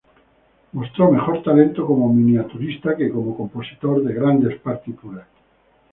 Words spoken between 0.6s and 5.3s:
Mostró mejor talento como miniaturista que como compositor de grandes partituras.